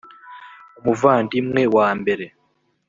[0.79, 2.25] umuvandimwe wa mbere